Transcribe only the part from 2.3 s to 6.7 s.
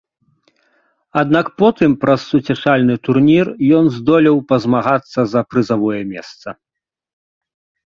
суцяшальны турнір ён здолеў пазмагацца за прызавое месца.